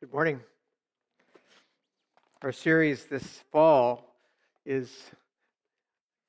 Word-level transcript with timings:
Good 0.00 0.14
morning. 0.14 0.40
Our 2.40 2.52
series 2.52 3.04
this 3.04 3.44
fall 3.52 4.16
is 4.64 4.90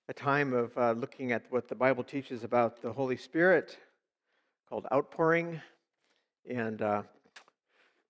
a 0.10 0.14
time 0.14 0.52
of 0.52 0.78
uh, 0.78 0.92
looking 0.92 1.32
at 1.32 1.44
what 1.52 1.70
the 1.70 1.76
Bible 1.76 2.04
teaches 2.04 2.44
about 2.44 2.82
the 2.82 2.92
Holy 2.92 3.16
Spirit 3.16 3.78
called 4.68 4.88
outpouring. 4.92 5.62
And 6.50 6.82
uh, 6.82 7.04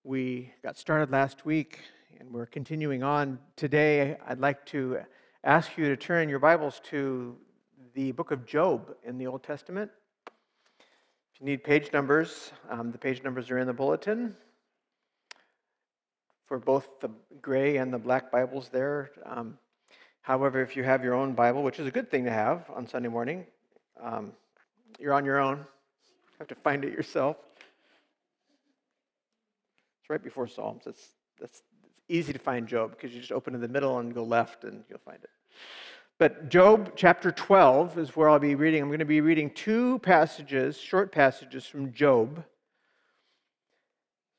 we 0.04 0.52
got 0.64 0.80
started 0.80 1.12
last 1.12 1.46
week 1.46 1.78
and 2.20 2.34
we're 2.34 2.48
continuing 2.48 3.04
on 3.04 3.38
today. 3.56 4.18
I'd 4.28 4.40
like 4.40 4.66
to 4.68 5.02
ask 5.44 5.78
you 5.78 5.86
to 5.90 5.96
turn 5.96 6.28
your 6.28 6.40
Bibles 6.40 6.82
to 6.86 7.38
the 7.94 8.14
book 8.14 8.32
of 8.32 8.48
Job 8.48 8.96
in 9.04 9.20
the 9.20 9.28
Old 9.28 9.44
Testament. 9.44 9.92
If 11.36 11.40
you 11.40 11.46
need 11.46 11.64
page 11.64 11.94
numbers, 11.94 12.52
um, 12.72 12.92
the 12.92 12.98
page 12.98 13.22
numbers 13.22 13.52
are 13.52 13.60
in 13.60 13.68
the 13.68 13.74
bulletin 13.74 14.36
for 16.52 16.60
both 16.60 17.00
the 17.00 17.10
gray 17.42 17.78
and 17.78 17.94
the 17.94 17.98
black 17.98 18.30
Bibles 18.30 18.68
there. 18.68 19.12
Um, 19.26 19.58
however, 20.22 20.62
if 20.62 20.76
you 20.76 20.84
have 20.84 21.02
your 21.02 21.14
own 21.14 21.32
Bible, 21.32 21.64
which 21.64 21.80
is 21.80 21.88
a 21.88 21.92
good 21.92 22.12
thing 22.12 22.26
to 22.26 22.30
have 22.30 22.70
on 22.76 22.86
Sunday 22.86 23.08
morning, 23.08 23.46
um, 24.04 24.34
you're 25.00 25.14
on 25.14 25.24
your 25.24 25.40
own. 25.40 25.60
You 25.60 26.36
have 26.40 26.50
to 26.50 26.56
find 26.56 26.84
it 26.84 26.92
yourself. 26.92 27.38
It's 30.02 30.10
right 30.10 30.22
before 30.22 30.46
Psalms. 30.46 30.84
It's, 30.88 31.14
it's, 31.40 31.64
it's 31.86 32.02
easy 32.10 32.34
to 32.34 32.40
find 32.40 32.68
Job 32.68 32.92
because 32.92 33.14
you 33.14 33.22
just 33.22 33.32
open 33.32 33.56
in 33.56 33.62
the 33.62 33.70
middle 33.70 34.00
and 34.00 34.14
go 34.14 34.26
left 34.26 34.66
and 34.66 34.84
you'll 34.90 35.00
find 35.00 35.24
it. 35.24 35.30
But 36.18 36.50
Job 36.50 36.92
chapter 36.98 37.32
12 37.32 37.98
is 37.98 38.18
where 38.18 38.30
I'll 38.30 38.40
be 38.40 38.56
reading. 38.56 38.82
I'm 38.82 38.90
going 38.90 39.00
to 39.00 39.06
be 39.06 39.22
reading 39.22 39.52
two 39.52 40.00
passages, 40.00 40.78
short 40.78 41.14
passages 41.14 41.66
from 41.66 41.94
Job, 41.94 42.44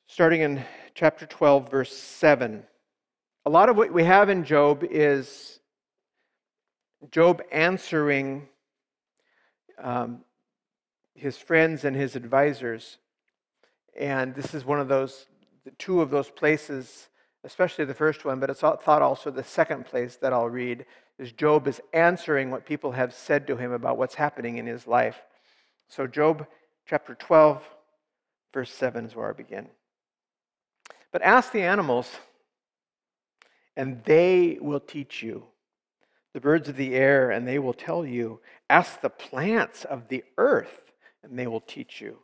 starting 0.08 0.42
in 0.42 0.62
chapter 0.94 1.26
12, 1.26 1.70
verse 1.70 1.96
7. 1.96 2.62
A 3.46 3.50
lot 3.50 3.68
of 3.68 3.76
what 3.76 3.92
we 3.92 4.04
have 4.04 4.28
in 4.28 4.44
Job 4.44 4.84
is 4.84 5.58
Job 7.10 7.42
answering 7.50 8.48
um, 9.82 10.20
his 11.14 11.36
friends 11.36 11.84
and 11.84 11.96
his 11.96 12.14
advisors. 12.14 12.98
And 13.98 14.34
this 14.34 14.54
is 14.54 14.64
one 14.64 14.80
of 14.80 14.88
those, 14.88 15.26
two 15.78 16.00
of 16.00 16.10
those 16.10 16.30
places, 16.30 17.08
especially 17.44 17.84
the 17.84 17.94
first 17.94 18.24
one, 18.24 18.38
but 18.38 18.50
it's 18.50 18.60
thought 18.60 19.02
also 19.02 19.30
the 19.30 19.42
second 19.42 19.86
place 19.86 20.16
that 20.16 20.32
I'll 20.32 20.48
read 20.48 20.86
is 21.18 21.32
Job 21.32 21.66
is 21.66 21.80
answering 21.92 22.50
what 22.50 22.64
people 22.64 22.92
have 22.92 23.12
said 23.12 23.46
to 23.46 23.56
him 23.56 23.72
about 23.72 23.98
what's 23.98 24.14
happening 24.14 24.58
in 24.58 24.66
his 24.66 24.86
life. 24.86 25.20
So, 25.88 26.06
Job 26.06 26.46
chapter 26.86 27.14
12, 27.14 27.62
verse 28.54 28.70
7 28.70 29.04
is 29.04 29.14
where 29.14 29.28
I 29.28 29.32
begin. 29.32 29.68
But 31.12 31.22
ask 31.22 31.52
the 31.52 31.62
animals, 31.62 32.10
and 33.76 34.02
they 34.04 34.58
will 34.60 34.80
teach 34.80 35.22
you. 35.22 35.44
The 36.32 36.40
birds 36.40 36.70
of 36.70 36.76
the 36.76 36.94
air, 36.94 37.30
and 37.30 37.46
they 37.46 37.58
will 37.58 37.74
tell 37.74 38.06
you. 38.06 38.40
Ask 38.70 39.00
the 39.02 39.10
plants 39.10 39.84
of 39.84 40.08
the 40.08 40.24
earth, 40.38 40.92
and 41.22 41.38
they 41.38 41.46
will 41.46 41.60
teach 41.60 42.00
you. 42.00 42.18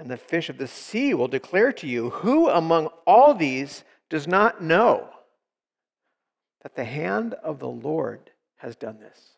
And 0.00 0.10
the 0.10 0.16
fish 0.16 0.48
of 0.48 0.58
the 0.58 0.66
sea 0.66 1.14
will 1.14 1.28
declare 1.28 1.72
to 1.74 1.86
you 1.86 2.10
who 2.10 2.48
among 2.48 2.88
all 3.06 3.34
these 3.34 3.84
does 4.10 4.26
not 4.26 4.62
know 4.62 5.08
that 6.62 6.74
the 6.74 6.84
hand 6.84 7.34
of 7.34 7.60
the 7.60 7.68
Lord 7.68 8.30
has 8.56 8.74
done 8.74 8.98
this. 8.98 9.32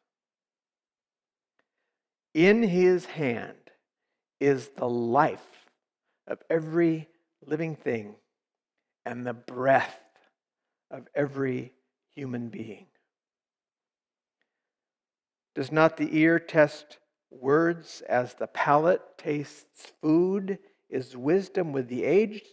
In 2.33 2.63
his 2.63 3.05
hand 3.05 3.57
is 4.39 4.69
the 4.69 4.89
life 4.89 5.67
of 6.27 6.39
every 6.49 7.09
living 7.45 7.77
thing 7.77 8.15
and 9.11 9.27
the 9.27 9.35
breath 9.35 9.99
of 10.89 11.09
every 11.17 11.73
human 12.15 12.49
being. 12.49 12.87
Does 15.57 15.73
not 15.73 15.97
the 15.97 16.17
ear 16.17 16.39
test 16.39 16.99
words 17.29 18.05
as 18.09 18.35
the 18.35 18.47
palate 18.47 19.03
tastes 19.19 19.93
food? 20.01 20.61
Is 20.89 21.17
wisdom 21.17 21.73
with 21.73 21.89
the 21.89 22.05
aged 22.05 22.47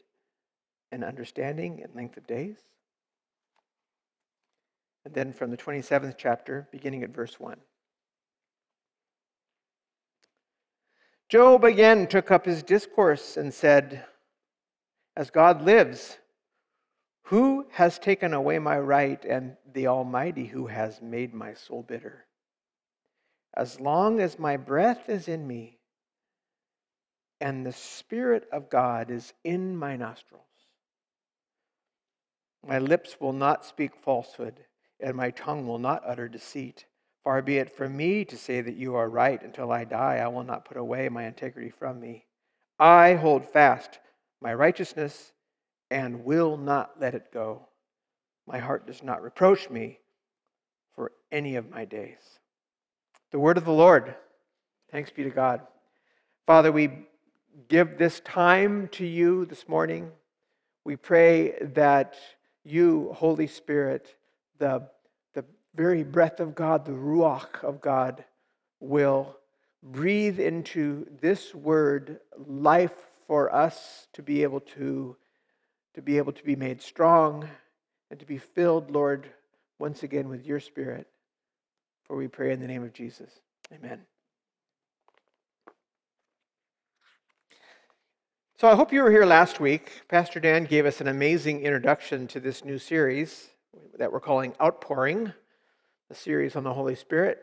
and 0.91 1.03
understanding 1.03 1.77
in 1.77 1.95
length 1.95 2.17
of 2.17 2.25
days? 2.25 2.57
And 5.05 5.13
then 5.13 5.33
from 5.33 5.51
the 5.51 5.57
27th 5.57 6.15
chapter, 6.17 6.67
beginning 6.71 7.03
at 7.03 7.11
verse 7.11 7.39
1. 7.39 7.57
Job 11.29 11.63
again 11.63 12.07
took 12.07 12.31
up 12.31 12.47
his 12.47 12.63
discourse 12.63 13.37
and 13.37 13.53
said, 13.53 14.05
As 15.15 15.29
God 15.29 15.61
lives, 15.61 16.17
who 17.27 17.65
has 17.71 17.99
taken 17.99 18.33
away 18.33 18.57
my 18.57 18.79
right 18.79 19.23
and 19.25 19.57
the 19.73 19.87
Almighty 19.87 20.45
who 20.45 20.67
has 20.67 21.01
made 21.01 21.33
my 21.33 21.53
soul 21.53 21.83
bitter? 21.83 22.25
As 23.53 23.81
long 23.81 24.21
as 24.21 24.39
my 24.39 24.55
breath 24.55 25.09
is 25.09 25.27
in 25.27 25.45
me 25.45 25.79
and 27.41 27.65
the 27.65 27.73
Spirit 27.73 28.47
of 28.53 28.69
God 28.69 29.11
is 29.11 29.33
in 29.43 29.75
my 29.75 29.97
nostrils, 29.97 30.43
my 32.65 32.79
lips 32.79 33.17
will 33.19 33.33
not 33.33 33.65
speak 33.65 33.91
falsehood 33.97 34.63
and 35.01 35.13
my 35.13 35.31
tongue 35.31 35.67
will 35.67 35.79
not 35.79 36.03
utter 36.05 36.29
deceit. 36.29 36.85
Far 37.25 37.41
be 37.41 37.57
it 37.57 37.75
from 37.75 37.97
me 37.97 38.23
to 38.23 38.37
say 38.37 38.61
that 38.61 38.77
you 38.77 38.95
are 38.95 39.09
right 39.09 39.41
until 39.41 39.73
I 39.73 39.83
die. 39.83 40.15
I 40.17 40.29
will 40.29 40.45
not 40.45 40.63
put 40.63 40.77
away 40.77 41.09
my 41.09 41.25
integrity 41.25 41.71
from 41.71 41.99
me. 41.99 42.25
I 42.79 43.15
hold 43.15 43.45
fast 43.45 43.99
my 44.41 44.53
righteousness 44.53 45.33
and 45.89 46.25
will 46.25 46.57
not 46.57 46.99
let 46.99 47.15
it 47.15 47.31
go. 47.31 47.67
My 48.45 48.59
heart 48.59 48.87
does 48.87 49.03
not 49.03 49.21
reproach 49.21 49.69
me 49.69 49.99
for 50.95 51.11
any 51.31 51.55
of 51.55 51.69
my 51.69 51.85
days. 51.85 52.39
The 53.31 53.39
word 53.39 53.57
of 53.57 53.65
the 53.65 53.71
Lord. 53.71 54.15
Thanks 54.91 55.11
be 55.11 55.23
to 55.23 55.29
God. 55.29 55.61
Father, 56.45 56.71
we 56.71 57.07
give 57.67 57.97
this 57.97 58.21
time 58.21 58.87
to 58.93 59.05
you 59.05 59.45
this 59.45 59.67
morning. 59.67 60.11
We 60.85 60.95
pray 60.95 61.57
that 61.73 62.15
you, 62.63 63.11
Holy 63.13 63.47
Spirit, 63.47 64.15
the, 64.59 64.87
the 65.33 65.43
very 65.75 66.03
breath 66.03 66.39
of 66.39 66.55
God, 66.55 66.85
the 66.85 66.91
Ruach 66.91 67.63
of 67.63 67.81
God, 67.81 68.23
will 68.79 69.35
breathe 69.83 70.39
into 70.39 71.07
this 71.21 71.53
word 71.53 72.19
life 72.47 72.95
for 73.27 73.53
us 73.53 74.07
to 74.13 74.21
be 74.21 74.43
able 74.43 74.61
to 74.61 75.17
to 75.97 76.01
be 76.03 76.19
able 76.19 76.31
to 76.31 76.43
be 76.43 76.55
made 76.55 76.79
strong 76.79 77.49
and 78.11 78.19
to 78.19 78.25
be 78.27 78.37
filled, 78.37 78.91
Lord, 78.91 79.27
once 79.79 80.03
again 80.03 80.29
with 80.29 80.45
your 80.45 80.59
Spirit. 80.59 81.07
For 82.05 82.15
we 82.15 82.27
pray 82.27 82.53
in 82.53 82.59
the 82.59 82.67
name 82.67 82.83
of 82.83 82.93
Jesus. 82.93 83.31
Amen. 83.73 84.01
So 88.59 88.69
I 88.69 88.75
hope 88.75 88.93
you 88.93 89.01
were 89.01 89.09
here 89.09 89.25
last 89.25 89.59
week. 89.59 90.03
Pastor 90.07 90.39
Dan 90.39 90.65
gave 90.65 90.85
us 90.85 91.01
an 91.01 91.07
amazing 91.07 91.63
introduction 91.63 92.27
to 92.27 92.39
this 92.39 92.63
new 92.63 92.77
series 92.77 93.47
that 93.97 94.11
we're 94.11 94.19
calling 94.19 94.53
Outpouring, 94.61 95.33
the 96.09 96.15
series 96.15 96.55
on 96.55 96.63
the 96.63 96.75
Holy 96.75 96.95
Spirit. 96.95 97.39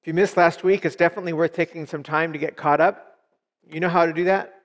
If 0.00 0.06
you 0.06 0.14
missed 0.14 0.36
last 0.36 0.62
week, 0.62 0.84
it's 0.84 0.94
definitely 0.94 1.32
worth 1.32 1.54
taking 1.54 1.86
some 1.86 2.04
time 2.04 2.32
to 2.34 2.38
get 2.38 2.56
caught 2.56 2.80
up. 2.80 3.18
You 3.68 3.80
know 3.80 3.88
how 3.88 4.06
to 4.06 4.12
do 4.12 4.22
that? 4.26 4.59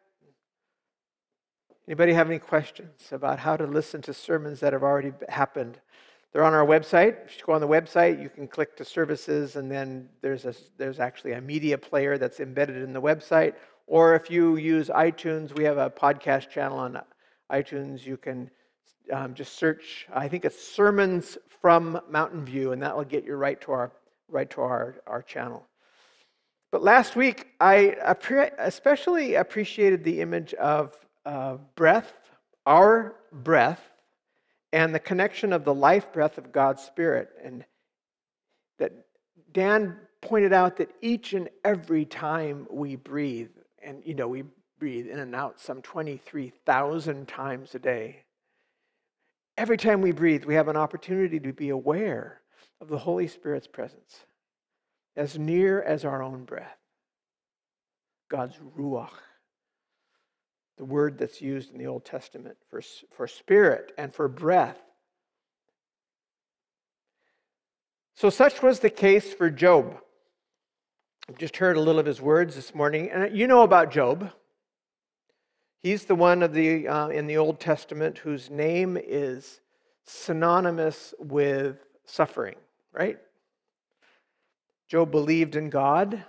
Anybody 1.87 2.13
have 2.13 2.27
any 2.27 2.39
questions 2.39 3.09
about 3.11 3.37
how 3.37 3.55
to 3.55 3.67
listen 3.67 4.01
to 4.03 4.13
sermons 4.13 4.59
that 4.61 4.73
have 4.73 4.81
already 4.81 5.13
happened? 5.29 5.79
They're 6.33 6.43
on 6.43 6.53
our 6.53 6.65
website. 6.65 7.25
If 7.25 7.37
you 7.37 7.45
go 7.45 7.53
on 7.53 7.61
the 7.61 7.67
website, 7.67 8.21
you 8.21 8.27
can 8.27 8.47
click 8.47 8.75
to 8.77 8.85
services, 8.85 9.55
and 9.55 9.71
then 9.71 10.09
there's, 10.21 10.45
a, 10.45 10.55
there's 10.77 10.99
actually 10.99 11.33
a 11.33 11.41
media 11.41 11.77
player 11.77 12.17
that's 12.17 12.39
embedded 12.39 12.81
in 12.81 12.91
the 12.91 13.01
website. 13.01 13.53
Or 13.85 14.15
if 14.15 14.31
you 14.31 14.55
use 14.55 14.89
iTunes, 14.89 15.55
we 15.55 15.63
have 15.63 15.77
a 15.77 15.91
podcast 15.91 16.49
channel 16.49 16.79
on 16.79 16.99
iTunes. 17.51 18.03
You 18.03 18.17
can 18.17 18.49
um, 19.13 19.35
just 19.35 19.53
search, 19.53 20.07
I 20.11 20.27
think 20.27 20.43
it's 20.43 20.59
Sermons 20.59 21.37
from 21.61 22.01
Mountain 22.09 22.45
View, 22.45 22.71
and 22.71 22.81
that 22.81 22.97
will 22.97 23.03
get 23.03 23.25
you 23.25 23.35
right 23.35 23.61
to 23.61 23.71
our, 23.71 23.91
right 24.27 24.49
to 24.49 24.61
our, 24.61 24.95
our 25.05 25.21
channel. 25.21 25.67
But 26.71 26.81
last 26.81 27.15
week, 27.15 27.47
I 27.61 27.95
especially 28.57 29.35
appreciated 29.35 30.03
the 30.03 30.19
image 30.19 30.55
of 30.55 30.97
uh, 31.25 31.57
breath, 31.75 32.13
our 32.65 33.15
breath, 33.31 33.81
and 34.71 34.93
the 34.93 34.99
connection 34.99 35.53
of 35.53 35.63
the 35.63 35.73
life 35.73 36.11
breath 36.11 36.37
of 36.37 36.51
God's 36.51 36.83
Spirit. 36.83 37.29
And 37.43 37.65
that 38.79 38.91
Dan 39.51 39.97
pointed 40.21 40.53
out 40.53 40.77
that 40.77 40.91
each 41.01 41.33
and 41.33 41.49
every 41.63 42.05
time 42.05 42.67
we 42.69 42.95
breathe, 42.95 43.51
and 43.83 44.01
you 44.05 44.13
know, 44.13 44.27
we 44.27 44.43
breathe 44.79 45.07
in 45.07 45.19
and 45.19 45.35
out 45.35 45.59
some 45.59 45.81
23,000 45.81 47.27
times 47.27 47.73
a 47.75 47.79
day. 47.79 48.23
Every 49.57 49.77
time 49.77 50.01
we 50.01 50.11
breathe, 50.11 50.43
we 50.43 50.55
have 50.55 50.67
an 50.67 50.75
opportunity 50.75 51.39
to 51.39 51.53
be 51.53 51.69
aware 51.69 52.41
of 52.81 52.89
the 52.89 52.97
Holy 52.97 53.27
Spirit's 53.27 53.67
presence 53.67 54.25
as 55.15 55.39
near 55.39 55.81
as 55.81 56.03
our 56.03 56.21
own 56.21 56.43
breath. 56.43 56.77
God's 58.29 58.57
Ruach 58.77 59.13
the 60.77 60.85
word 60.85 61.17
that's 61.17 61.41
used 61.41 61.71
in 61.71 61.77
the 61.77 61.87
Old 61.87 62.05
Testament 62.05 62.57
for, 62.69 62.81
for 63.15 63.27
spirit 63.27 63.91
and 63.97 64.13
for 64.13 64.27
breath. 64.27 64.77
So, 68.15 68.29
such 68.29 68.61
was 68.61 68.79
the 68.79 68.89
case 68.89 69.33
for 69.33 69.49
Job. 69.49 69.97
I've 71.27 71.37
just 71.37 71.57
heard 71.57 71.75
a 71.75 71.81
little 71.81 71.99
of 71.99 72.05
his 72.05 72.21
words 72.21 72.55
this 72.55 72.73
morning, 72.73 73.09
and 73.09 73.35
you 73.35 73.47
know 73.47 73.63
about 73.63 73.91
Job. 73.91 74.31
He's 75.81 76.05
the 76.05 76.15
one 76.15 76.41
of 76.41 76.53
the 76.53 76.87
uh, 76.87 77.09
in 77.09 77.27
the 77.27 77.37
Old 77.37 77.59
Testament 77.59 78.17
whose 78.19 78.49
name 78.49 78.97
is 79.01 79.59
synonymous 80.05 81.13
with 81.19 81.77
suffering, 82.05 82.55
right? 82.93 83.17
Job 84.87 85.11
believed 85.11 85.55
in 85.55 85.69
God. 85.69 86.23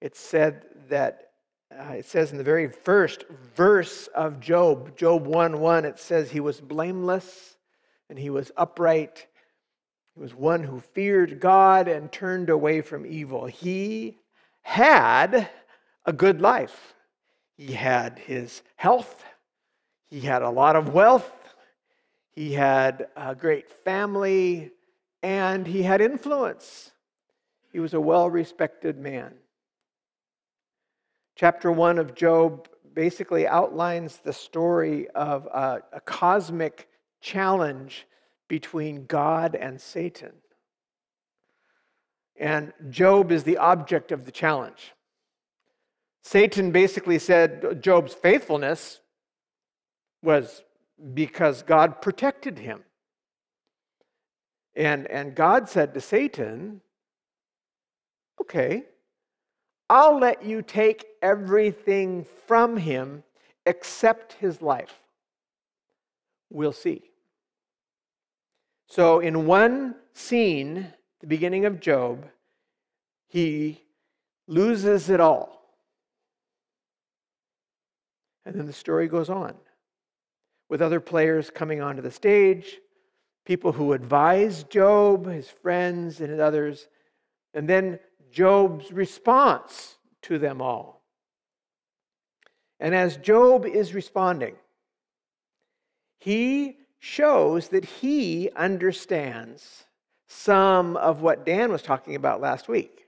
It 0.00 0.16
said 0.16 0.64
that 0.88 1.32
uh, 1.72 1.92
it 1.92 2.06
says 2.06 2.32
in 2.32 2.38
the 2.38 2.44
very 2.44 2.68
first 2.68 3.24
verse 3.54 4.06
of 4.08 4.40
Job, 4.40 4.96
Job 4.96 5.26
1 5.26 5.60
1, 5.60 5.84
it 5.84 5.98
says 5.98 6.30
he 6.30 6.40
was 6.40 6.60
blameless 6.60 7.56
and 8.08 8.18
he 8.18 8.30
was 8.30 8.52
upright. 8.56 9.26
He 10.14 10.20
was 10.20 10.34
one 10.34 10.62
who 10.62 10.80
feared 10.80 11.40
God 11.40 11.88
and 11.88 12.12
turned 12.12 12.50
away 12.50 12.80
from 12.80 13.06
evil. 13.06 13.46
He 13.46 14.18
had 14.62 15.48
a 16.06 16.12
good 16.12 16.40
life. 16.40 16.94
He 17.56 17.72
had 17.72 18.18
his 18.18 18.62
health, 18.76 19.24
he 20.06 20.20
had 20.20 20.42
a 20.42 20.50
lot 20.50 20.76
of 20.76 20.92
wealth, 20.92 21.32
he 22.32 22.52
had 22.52 23.06
a 23.16 23.34
great 23.34 23.70
family, 23.70 24.72
and 25.22 25.66
he 25.66 25.82
had 25.82 26.00
influence. 26.00 26.90
He 27.72 27.78
was 27.78 27.94
a 27.94 28.00
well 28.00 28.28
respected 28.28 28.98
man. 28.98 29.34
Chapter 31.36 31.72
1 31.72 31.98
of 31.98 32.14
Job 32.14 32.68
basically 32.94 33.46
outlines 33.46 34.18
the 34.18 34.32
story 34.32 35.08
of 35.10 35.46
a, 35.46 35.82
a 35.92 36.00
cosmic 36.00 36.88
challenge 37.20 38.06
between 38.46 39.06
God 39.06 39.56
and 39.56 39.80
Satan. 39.80 40.32
And 42.36 42.72
Job 42.88 43.32
is 43.32 43.42
the 43.42 43.56
object 43.56 44.12
of 44.12 44.24
the 44.26 44.30
challenge. 44.30 44.92
Satan 46.22 46.70
basically 46.70 47.18
said 47.18 47.82
Job's 47.82 48.14
faithfulness 48.14 49.00
was 50.22 50.62
because 51.14 51.62
God 51.62 52.00
protected 52.00 52.60
him. 52.60 52.84
And, 54.76 55.08
and 55.08 55.34
God 55.34 55.68
said 55.68 55.94
to 55.94 56.00
Satan, 56.00 56.80
Okay, 58.40 58.84
I'll 59.94 60.18
let 60.18 60.44
you 60.44 60.60
take 60.60 61.06
everything 61.22 62.26
from 62.48 62.76
him 62.76 63.22
except 63.64 64.32
his 64.32 64.60
life. 64.60 64.92
We'll 66.50 66.72
see. 66.72 67.02
So, 68.88 69.20
in 69.20 69.46
one 69.46 69.94
scene, 70.12 70.92
the 71.20 71.28
beginning 71.28 71.64
of 71.64 71.78
Job, 71.78 72.26
he 73.28 73.82
loses 74.48 75.10
it 75.10 75.20
all. 75.20 75.62
And 78.44 78.56
then 78.56 78.66
the 78.66 78.72
story 78.72 79.06
goes 79.06 79.30
on 79.30 79.54
with 80.68 80.82
other 80.82 80.98
players 80.98 81.50
coming 81.50 81.80
onto 81.80 82.02
the 82.02 82.10
stage, 82.10 82.80
people 83.46 83.70
who 83.70 83.92
advise 83.92 84.64
Job, 84.64 85.26
his 85.26 85.48
friends, 85.48 86.20
and 86.20 86.40
others, 86.40 86.88
and 87.54 87.68
then 87.68 88.00
Job's 88.34 88.92
response 88.92 89.94
to 90.22 90.38
them 90.38 90.60
all. 90.60 91.04
And 92.80 92.92
as 92.92 93.16
Job 93.16 93.64
is 93.64 93.94
responding, 93.94 94.56
he 96.18 96.78
shows 96.98 97.68
that 97.68 97.84
he 97.84 98.50
understands 98.56 99.84
some 100.26 100.96
of 100.96 101.22
what 101.22 101.46
Dan 101.46 101.70
was 101.70 101.82
talking 101.82 102.16
about 102.16 102.40
last 102.40 102.66
week. 102.66 103.06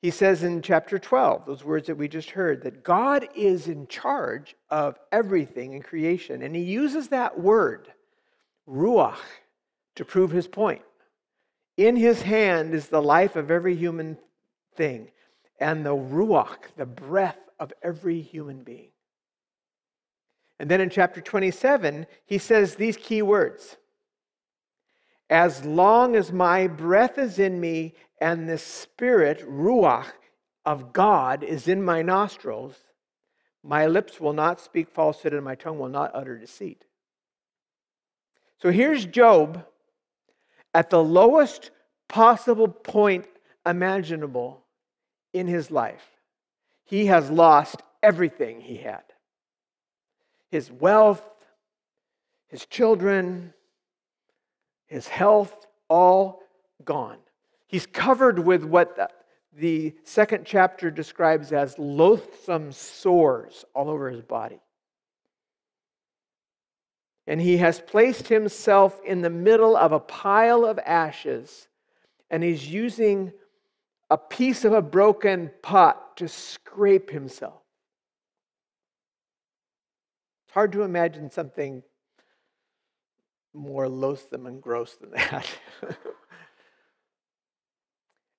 He 0.00 0.10
says 0.10 0.42
in 0.42 0.62
chapter 0.62 0.98
12, 0.98 1.44
those 1.44 1.62
words 1.62 1.86
that 1.88 1.96
we 1.96 2.08
just 2.08 2.30
heard, 2.30 2.62
that 2.62 2.84
God 2.84 3.28
is 3.34 3.68
in 3.68 3.86
charge 3.86 4.56
of 4.70 4.98
everything 5.12 5.74
in 5.74 5.82
creation. 5.82 6.40
And 6.40 6.56
he 6.56 6.62
uses 6.62 7.08
that 7.08 7.38
word, 7.38 7.92
ruach, 8.66 9.18
to 9.96 10.04
prove 10.06 10.30
his 10.30 10.48
point. 10.48 10.82
In 11.76 11.96
his 11.96 12.22
hand 12.22 12.74
is 12.74 12.88
the 12.88 13.02
life 13.02 13.36
of 13.36 13.50
every 13.50 13.74
human 13.74 14.18
thing, 14.76 15.10
and 15.58 15.84
the 15.84 15.94
ruach, 15.94 16.74
the 16.76 16.86
breath 16.86 17.38
of 17.58 17.72
every 17.82 18.20
human 18.20 18.62
being. 18.62 18.90
And 20.58 20.70
then 20.70 20.80
in 20.80 20.90
chapter 20.90 21.20
27, 21.20 22.06
he 22.26 22.38
says 22.38 22.74
these 22.74 22.96
key 22.96 23.22
words 23.22 23.76
As 25.28 25.64
long 25.64 26.14
as 26.14 26.32
my 26.32 26.68
breath 26.68 27.18
is 27.18 27.38
in 27.38 27.60
me 27.60 27.94
and 28.20 28.48
the 28.48 28.58
spirit, 28.58 29.40
ruach, 29.48 30.06
of 30.64 30.92
God 30.92 31.42
is 31.42 31.68
in 31.68 31.82
my 31.82 32.02
nostrils, 32.02 32.76
my 33.62 33.86
lips 33.86 34.20
will 34.20 34.32
not 34.32 34.60
speak 34.60 34.88
falsehood 34.88 35.34
and 35.34 35.44
my 35.44 35.54
tongue 35.54 35.78
will 35.78 35.88
not 35.88 36.10
utter 36.14 36.38
deceit. 36.38 36.84
So 38.60 38.70
here's 38.70 39.04
Job 39.04 39.66
at 40.74 40.90
the 40.90 41.02
lowest 41.02 41.70
possible 42.08 42.68
point 42.68 43.26
imaginable 43.64 44.64
in 45.32 45.46
his 45.46 45.70
life. 45.70 46.04
He 46.84 47.06
has 47.06 47.30
lost 47.30 47.82
everything 48.02 48.60
he 48.60 48.76
had 48.76 49.02
his 50.50 50.70
wealth, 50.70 51.24
his 52.46 52.64
children, 52.66 53.52
his 54.86 55.08
health, 55.08 55.66
all 55.88 56.44
gone. 56.84 57.18
He's 57.66 57.86
covered 57.86 58.38
with 58.38 58.62
what 58.62 58.94
the, 58.94 59.08
the 59.56 59.94
second 60.04 60.44
chapter 60.44 60.92
describes 60.92 61.50
as 61.50 61.76
loathsome 61.76 62.70
sores 62.70 63.64
all 63.74 63.90
over 63.90 64.08
his 64.08 64.22
body. 64.22 64.60
And 67.26 67.40
he 67.40 67.56
has 67.58 67.80
placed 67.80 68.28
himself 68.28 69.00
in 69.04 69.22
the 69.22 69.30
middle 69.30 69.76
of 69.76 69.92
a 69.92 70.00
pile 70.00 70.64
of 70.64 70.78
ashes, 70.78 71.68
and 72.30 72.42
he's 72.42 72.68
using 72.68 73.32
a 74.10 74.18
piece 74.18 74.64
of 74.64 74.72
a 74.72 74.82
broken 74.82 75.50
pot 75.62 76.16
to 76.18 76.28
scrape 76.28 77.10
himself 77.10 77.62
It's 80.46 80.54
hard 80.54 80.72
to 80.72 80.82
imagine 80.82 81.30
something 81.30 81.82
more 83.54 83.88
loathsome 83.88 84.46
and 84.46 84.60
gross 84.60 84.96
than 84.96 85.12
that. 85.12 85.48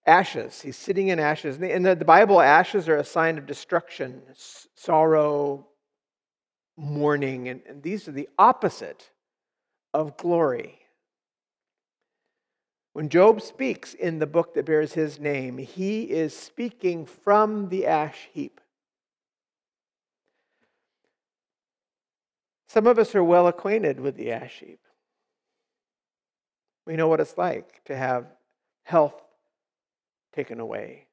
ashes. 0.06 0.62
He's 0.62 0.77
sitting 0.77 1.08
in 1.08 1.20
ashes. 1.20 1.58
In 1.58 1.84
the, 1.84 1.96
Bible, 1.96 2.39
ashes 2.39 2.88
are 2.88 2.98
a 2.98 3.04
sign 3.04 3.38
of 3.38 3.46
destruction, 3.46 4.22
sorrow, 4.75 5.68
mourning, 6.77 7.50
and, 7.50 7.62
and 7.67 7.82
these 7.82 8.08
are 8.08 8.12
the 8.12 8.29
opposite 8.38 9.10
of 9.94 10.17
glory. 10.17 10.79
When 12.94 13.10
Job 13.10 13.41
speaks 13.41 13.94
in 13.94 14.20
the 14.20 14.27
book 14.27 14.53
that 14.53 14.65
bears 14.65 14.94
his 14.94 15.20
name, 15.20 15.58
he 15.58 16.03
is 16.03 16.36
speaking 16.36 17.05
from 17.05 17.67
the 17.70 17.86
ash 17.86 18.29
heap. 18.32 18.62
Some 22.67 22.88
of 22.88 23.00
us 23.00 23.15
are 23.15 23.24
well 23.24 23.48
acquainted 23.48 24.00
with 24.00 24.15
the 24.15 24.32
ash 24.32 24.60
heap. 24.60 24.79
We 26.86 26.96
know 26.96 27.08
what 27.08 27.20
it's 27.20 27.38
like 27.38 27.84
to 27.86 27.96
have 27.96 28.27
health 28.84 29.22
taken 30.34 30.60
away, 30.60 31.08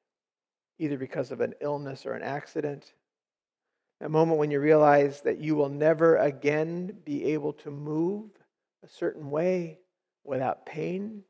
either 0.77 0.97
because 0.97 1.31
of 1.31 1.41
an 1.41 1.53
illness 1.61 2.05
or 2.05 2.13
an 2.13 2.23
accident. 2.23 2.93
A 4.01 4.09
moment 4.09 4.37
when 4.37 4.51
you 4.51 4.59
realize 4.59 5.21
that 5.21 5.39
you 5.39 5.55
will 5.55 5.69
never 5.69 6.17
again 6.17 6.97
be 7.05 7.25
able 7.33 7.53
to 7.53 7.71
move 7.71 8.29
a 8.83 8.87
certain 8.87 9.29
way 9.29 9.79
without 10.23 10.65
pain, 10.65 11.23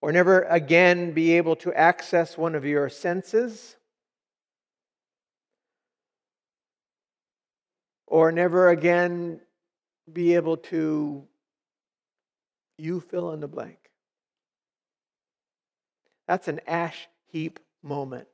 or 0.00 0.12
never 0.12 0.42
again 0.42 1.12
be 1.12 1.32
able 1.32 1.56
to 1.56 1.72
access 1.72 2.36
one 2.36 2.54
of 2.54 2.64
your 2.64 2.88
senses 2.88 3.76
or 8.08 8.32
never 8.32 8.70
again 8.70 9.40
be 10.10 10.34
able 10.34 10.56
to, 10.56 11.26
you 12.78 13.00
fill 13.00 13.32
in 13.32 13.40
the 13.40 13.48
blank. 13.48 13.78
That's 16.26 16.48
an 16.48 16.60
ash 16.66 17.08
heap 17.26 17.60
moment. 17.82 18.28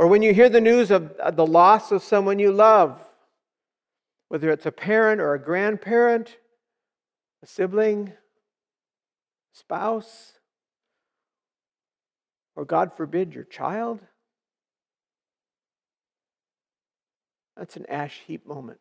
Or 0.00 0.06
when 0.06 0.22
you 0.22 0.32
hear 0.32 0.48
the 0.48 0.62
news 0.62 0.90
of 0.90 1.14
uh, 1.20 1.30
the 1.30 1.44
loss 1.44 1.92
of 1.92 2.02
someone 2.02 2.38
you 2.38 2.52
love, 2.52 3.06
whether 4.28 4.50
it's 4.50 4.64
a 4.64 4.72
parent 4.72 5.20
or 5.20 5.34
a 5.34 5.38
grandparent, 5.38 6.38
a 7.42 7.46
sibling, 7.46 8.14
spouse, 9.52 10.38
or 12.56 12.64
God 12.64 12.96
forbid, 12.96 13.34
your 13.34 13.44
child, 13.44 14.00
that's 17.54 17.76
an 17.76 17.84
ash 17.90 18.22
heap 18.26 18.46
moment. 18.46 18.80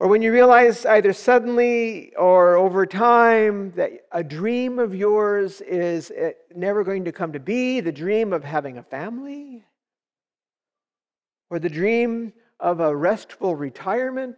Or 0.00 0.08
when 0.08 0.22
you 0.22 0.32
realize 0.32 0.84
either 0.84 1.12
suddenly 1.12 2.14
or 2.16 2.56
over 2.56 2.84
time 2.84 3.72
that 3.76 3.92
a 4.10 4.24
dream 4.24 4.78
of 4.78 4.94
yours 4.94 5.60
is 5.60 6.10
eh, 6.16 6.32
never 6.54 6.82
going 6.82 7.04
to 7.04 7.12
come 7.12 7.32
to 7.32 7.40
be, 7.40 7.80
the 7.80 7.92
dream 7.92 8.32
of 8.32 8.42
having 8.42 8.76
a 8.76 8.82
family, 8.82 9.64
or 11.48 11.58
the 11.60 11.68
dream 11.68 12.32
of 12.58 12.80
a 12.80 12.94
restful 12.94 13.54
retirement, 13.54 14.36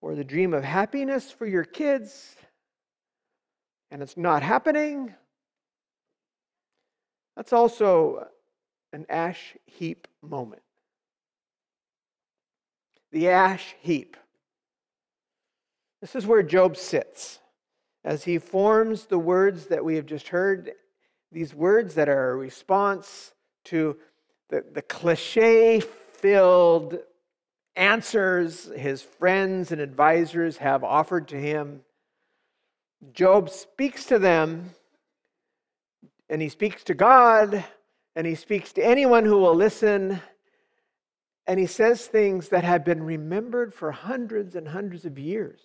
or 0.00 0.14
the 0.14 0.24
dream 0.24 0.54
of 0.54 0.64
happiness 0.64 1.30
for 1.30 1.46
your 1.46 1.64
kids, 1.64 2.36
and 3.90 4.02
it's 4.02 4.16
not 4.16 4.42
happening, 4.42 5.14
that's 7.36 7.52
also 7.52 8.26
an 8.94 9.04
ash 9.10 9.56
heap 9.66 10.08
moment 10.22 10.62
the 13.12 13.28
ash 13.28 13.74
heap. 13.80 14.16
This 16.00 16.14
is 16.14 16.26
where 16.26 16.42
Job 16.42 16.76
sits 16.76 17.40
as 18.04 18.22
he 18.22 18.38
forms 18.38 19.06
the 19.06 19.18
words 19.18 19.66
that 19.66 19.84
we 19.84 19.96
have 19.96 20.06
just 20.06 20.28
heard, 20.28 20.72
these 21.32 21.52
words 21.52 21.94
that 21.94 22.08
are 22.08 22.30
a 22.30 22.36
response 22.36 23.34
to 23.64 23.96
the, 24.48 24.64
the 24.72 24.82
cliche 24.82 25.80
filled 25.80 26.98
answers 27.74 28.70
his 28.76 29.02
friends 29.02 29.72
and 29.72 29.80
advisors 29.80 30.56
have 30.58 30.84
offered 30.84 31.28
to 31.28 31.36
him. 31.36 31.80
Job 33.12 33.50
speaks 33.50 34.06
to 34.06 34.18
them, 34.18 34.70
and 36.28 36.40
he 36.40 36.48
speaks 36.48 36.84
to 36.84 36.94
God, 36.94 37.64
and 38.14 38.26
he 38.26 38.34
speaks 38.34 38.72
to 38.74 38.86
anyone 38.86 39.24
who 39.24 39.38
will 39.38 39.54
listen. 39.54 40.20
And 41.46 41.60
he 41.60 41.66
says 41.66 42.06
things 42.06 42.48
that 42.48 42.64
have 42.64 42.84
been 42.84 43.02
remembered 43.02 43.72
for 43.72 43.92
hundreds 43.92 44.56
and 44.56 44.66
hundreds 44.66 45.04
of 45.04 45.18
years. 45.18 45.60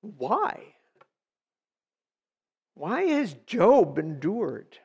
Why? 0.00 0.74
Why 2.74 3.02
has 3.02 3.34
Job 3.46 3.98
endured? 3.98 4.78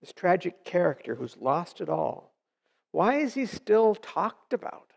This 0.00 0.12
tragic 0.12 0.64
character 0.64 1.14
who's 1.14 1.36
lost 1.36 1.80
it 1.80 1.88
all. 1.88 2.34
Why 2.90 3.16
is 3.16 3.34
he 3.34 3.46
still 3.46 3.94
talked 3.94 4.52
about? 4.52 4.90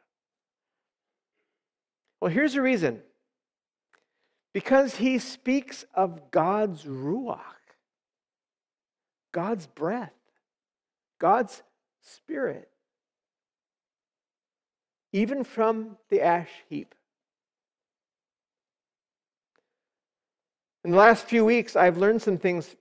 Well, 2.19 2.31
here's 2.31 2.55
a 2.55 2.61
reason 2.61 3.01
because 4.53 4.95
he 4.95 5.19
speaks 5.19 5.85
of 5.93 6.31
God's 6.31 6.83
Ruach, 6.85 7.39
God's 9.31 9.67
breath. 9.67 10.14
God's 11.19 11.63
Spirit, 12.01 12.69
even 15.11 15.43
from 15.43 15.97
the 16.09 16.21
ash 16.21 16.49
heap. 16.69 16.93
In 20.83 20.91
the 20.91 20.97
last 20.97 21.25
few 21.25 21.43
weeks, 21.43 21.75
I've 21.75 21.97
learned 21.97 22.21
some 22.21 22.37
things 22.37 22.75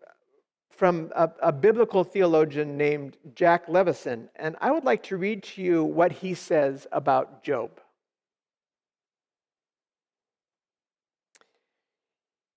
from 0.71 1.11
a, 1.15 1.31
a, 1.41 1.53
biblical 1.53 2.05
theologian 2.05 2.77
named 2.77 3.17
Jack 3.35 3.69
Levison, 3.69 4.29
and 4.37 4.57
I 4.61 4.73
would 4.73 4.85
like 4.85 5.05
to 5.05 5.17
read 5.17 5.43
to 5.45 5.63
you 5.63 5.85
what 5.85 6.13
he 6.13 6.35
says 6.35 6.87
about 6.93 7.43
Job. 7.45 7.81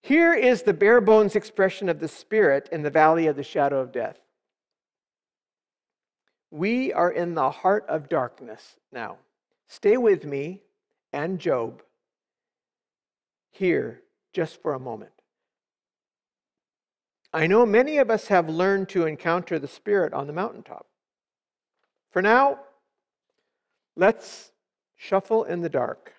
Here 0.01 0.33
is 0.33 0.63
the 0.63 0.73
bare 0.73 1.01
bones 1.01 1.35
expression 1.35 1.89
of 1.89 1.99
the 1.99 2.07
Spirit 2.07 2.69
in 2.71 2.81
the 2.81 2.89
valley 2.89 3.27
of 3.27 3.35
the 3.35 3.43
shadow 3.43 3.79
of 3.79 3.91
death. 3.91 4.17
We 6.51 6.93
are 6.93 7.11
in 7.11 7.33
the 7.33 7.51
heart 7.51 7.85
of 7.87 8.09
darkness 8.09 8.77
now. 8.91 9.17
Stay 9.67 9.97
with 9.97 10.23
me 10.23 10.61
and 11.11 11.39
Job 11.39 11.83
here 13.51 14.03
just 14.33 14.61
for 14.61 14.73
a 14.73 14.79
moment. 14.79 15.11
I 17.33 17.47
know 17.47 17.65
many 17.65 17.97
of 17.97 18.09
us 18.09 18.27
have 18.27 18.47
learned 18.47 18.89
to 18.89 19.05
encounter 19.05 19.59
the 19.59 19.67
Spirit 19.67 20.13
on 20.13 20.27
the 20.27 20.33
mountaintop. 20.33 20.87
For 22.11 22.21
now, 22.21 22.59
let's 23.95 24.51
shuffle 24.95 25.43
in 25.43 25.61
the 25.61 25.69
dark, 25.69 26.13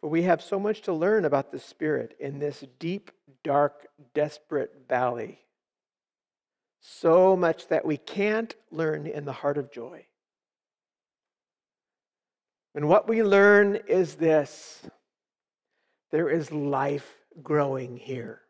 for 0.00 0.10
we 0.10 0.22
have 0.22 0.42
so 0.42 0.60
much 0.60 0.82
to 0.82 0.92
learn 0.92 1.24
about 1.24 1.50
the 1.50 1.58
Spirit 1.58 2.14
in 2.20 2.38
this 2.38 2.64
deep, 2.78 3.10
dark, 3.42 3.86
desperate 4.12 4.84
valley 4.88 5.43
so 6.86 7.34
much 7.34 7.68
that 7.68 7.86
we 7.86 7.96
can't 7.96 8.54
learn 8.70 9.06
in 9.06 9.24
the 9.24 9.32
heart 9.32 9.56
of 9.56 9.72
joy. 9.72 10.04
And 12.74 12.88
what 12.88 13.08
we 13.08 13.22
learn 13.22 13.76
is 13.86 14.16
this 14.16 14.82
there 16.10 16.28
is 16.28 16.52
life 16.52 17.24
growing 17.42 17.96
here. 17.96 18.42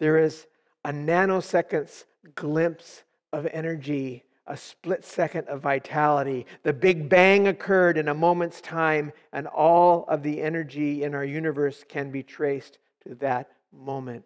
There 0.00 0.18
is 0.18 0.46
a 0.84 0.92
nanosecond's 0.92 2.04
glimpse 2.34 3.04
of 3.32 3.46
energy, 3.46 4.24
a 4.46 4.56
split 4.56 5.06
second 5.06 5.48
of 5.48 5.62
vitality. 5.62 6.44
The 6.62 6.74
Big 6.74 7.08
Bang 7.08 7.48
occurred 7.48 7.96
in 7.96 8.08
a 8.08 8.14
moment's 8.14 8.60
time, 8.60 9.12
and 9.32 9.46
all 9.46 10.04
of 10.08 10.22
the 10.22 10.42
energy 10.42 11.04
in 11.04 11.14
our 11.14 11.24
universe 11.24 11.84
can 11.88 12.10
be 12.10 12.22
traced 12.22 12.78
to 13.06 13.14
that 13.16 13.50
moment. 13.72 14.24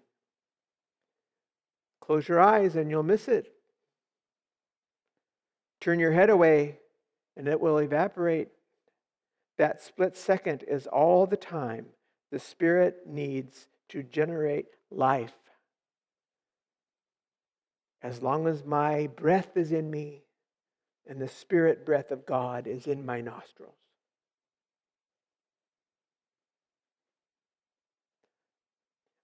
Close 2.02 2.26
your 2.26 2.40
eyes 2.40 2.74
and 2.74 2.90
you'll 2.90 3.04
miss 3.04 3.28
it. 3.28 3.52
Turn 5.80 6.00
your 6.00 6.10
head 6.10 6.30
away 6.30 6.80
and 7.36 7.46
it 7.46 7.60
will 7.60 7.78
evaporate. 7.78 8.48
That 9.56 9.80
split 9.80 10.16
second 10.16 10.64
is 10.66 10.88
all 10.88 11.26
the 11.26 11.36
time 11.36 11.86
the 12.32 12.40
Spirit 12.40 13.06
needs 13.06 13.68
to 13.90 14.02
generate 14.02 14.66
life. 14.90 15.32
As 18.02 18.20
long 18.20 18.48
as 18.48 18.64
my 18.64 19.06
breath 19.06 19.56
is 19.56 19.70
in 19.70 19.88
me 19.88 20.24
and 21.06 21.20
the 21.20 21.28
Spirit 21.28 21.86
breath 21.86 22.10
of 22.10 22.26
God 22.26 22.66
is 22.66 22.88
in 22.88 23.06
my 23.06 23.20
nostrils. 23.20 23.76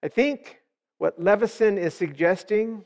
I 0.01 0.07
think 0.07 0.61
what 0.99 1.23
Levison 1.23 1.79
is 1.79 1.95
suggesting 1.95 2.85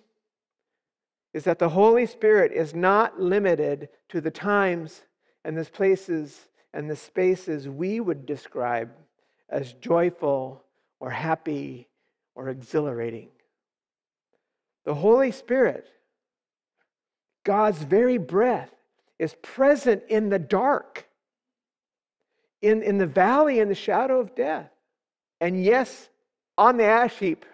is 1.35 1.45
that 1.45 1.59
the 1.59 1.71
Holy 1.71 2.07
Spirit 2.07 2.53
is 2.53 2.75
not 2.75 3.19
limited 3.21 3.89
to 4.11 4.21
the 4.21 4.31
times 4.31 5.03
and 5.45 5.57
the 5.57 5.65
places 5.65 6.49
and 6.75 6.89
the 6.89 6.97
spaces 6.97 7.69
we 7.69 8.01
would 8.01 8.27
describe 8.27 8.91
as 9.49 9.73
joyful 9.75 10.63
or 11.01 11.11
happy 11.11 11.89
or 12.35 12.49
exhilarating. 12.49 13.29
The 14.85 14.95
Holy 14.95 15.33
Spirit, 15.33 15.87
God's 17.45 17.83
very 17.83 18.19
breath, 18.19 18.75
is 19.19 19.37
present 19.43 20.03
in 20.09 20.29
the 20.29 20.39
dark, 20.39 21.07
in, 22.61 22.83
in 22.83 22.99
the 22.99 23.07
valley, 23.07 23.61
in 23.61 23.69
the 23.69 23.75
shadow 23.75 24.19
of 24.21 24.35
death. 24.35 24.71
And 25.41 25.63
yes, 25.63 26.09
on 26.57 26.77
the 26.77 26.85
ash 26.85 27.19
heap, 27.19 27.45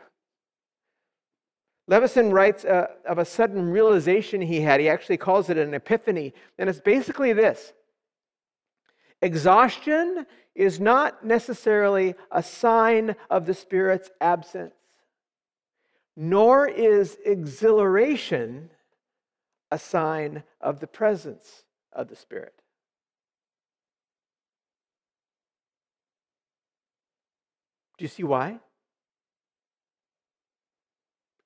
Levison 1.89 2.31
writes 2.33 2.67
uh, 2.67 2.89
of 3.09 3.17
a 3.17 3.25
sudden 3.25 3.71
realization 3.71 4.43
he 4.43 4.61
had. 4.61 4.79
He 4.79 4.91
actually 4.91 5.17
calls 5.17 5.49
it 5.49 5.57
an 5.57 5.73
epiphany. 5.73 6.35
And 6.59 6.69
it's 6.69 6.81
basically 6.81 7.33
this 7.33 7.73
exhaustion 9.23 10.27
is 10.55 10.79
not 10.79 11.25
necessarily 11.25 12.15
a 12.31 12.43
sign 12.43 13.17
of 13.31 13.47
the 13.47 13.55
Spirit's 13.55 14.11
absence, 14.21 14.75
nor 16.15 16.69
is 16.69 17.17
exhilaration 17.25 18.71
a 19.71 19.79
sign 19.79 20.43
of 20.61 20.81
the 20.81 20.87
presence 20.87 21.65
of 21.93 22.09
the 22.09 22.17
Spirit. 22.17 22.55
Do 27.97 28.05
you 28.05 28.09
see 28.09 28.25
why? 28.25 28.61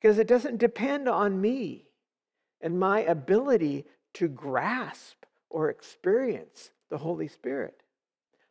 Because 0.02 0.18
it 0.18 0.26
doesn't 0.26 0.59
depend 0.59 1.09
on 1.09 1.40
me 1.40 1.85
and 2.61 2.78
my 2.78 3.00
ability 3.02 3.85
to 4.14 4.26
grasp 4.26 5.25
or 5.49 5.71
experience 5.71 6.73
the 6.90 6.99
Holy 6.99 7.28
Spirit. 7.28 7.85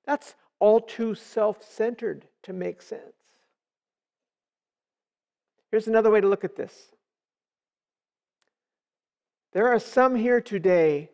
That's 0.05 0.35
all 0.59 0.79
too 0.79 1.13
self 1.13 1.61
centered 1.61 2.25
to 2.43 2.53
make 2.53 2.81
sense. 2.81 3.01
Here's 5.71 5.87
another 5.87 6.09
way 6.09 6.21
to 6.21 6.27
look 6.27 6.45
at 6.45 6.55
this 6.55 6.73
there 9.51 9.67
are 9.67 9.79
some 9.79 10.15
here 10.15 10.39
today 10.39 11.09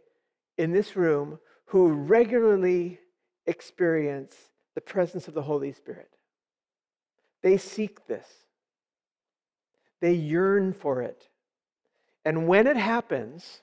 in 0.60 0.72
this 0.72 0.96
room 0.96 1.40
who 1.66 1.88
regularly 1.90 3.00
experience 3.48 4.36
the 4.76 4.82
presence 4.82 5.28
of 5.28 5.34
the 5.34 5.42
Holy 5.42 5.72
Spirit. 5.72 6.12
They 7.42 7.58
seek 7.58 8.06
this. 8.06 8.47
They 10.02 10.14
yearn 10.14 10.74
for 10.74 11.02
it. 11.02 11.28
And 12.26 12.48
when 12.48 12.68
it 12.68 12.78
happens, 12.78 13.62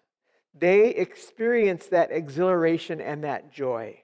they 0.55 0.89
experience 0.89 1.87
that 1.87 2.11
exhilaration 2.11 3.01
and 3.01 3.25
that 3.25 3.53
joy. 3.53 4.01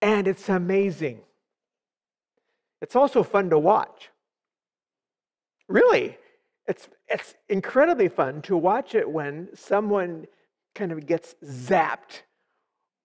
And 0.00 0.28
it's 0.28 0.48
amazing. 0.48 1.20
It's 2.80 2.96
also 2.96 3.22
fun 3.22 3.50
to 3.50 3.58
watch. 3.58 4.10
Really, 5.68 6.18
it's, 6.66 6.88
it's 7.08 7.34
incredibly 7.48 8.08
fun 8.08 8.42
to 8.42 8.56
watch 8.56 8.94
it 8.94 9.08
when 9.08 9.48
someone 9.54 10.26
kind 10.74 10.92
of 10.92 11.06
gets 11.06 11.34
zapped 11.44 12.22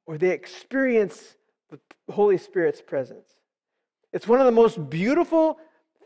or 0.05 0.17
they 0.17 0.31
experience 0.31 1.35
the 1.69 1.79
Holy 2.11 2.37
Spirit's 2.37 2.81
presence. 2.81 3.29
It's 4.13 4.27
one 4.27 4.39
of 4.39 4.45
the 4.45 4.51
most 4.51 4.89
beautiful 4.89 5.59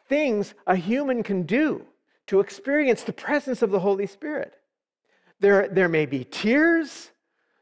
things 0.08 0.54
a 0.68 0.76
human 0.76 1.24
can 1.24 1.44
do 1.44 1.86
to 2.32 2.40
experience 2.40 3.04
the 3.04 3.12
presence 3.12 3.62
of 3.62 3.72
the 3.72 3.80
Holy 3.80 4.08
Spirit. 4.08 4.54
There, 5.42 5.68
there 5.68 5.90
may 5.90 6.06
be 6.06 6.24
tears, 6.24 7.12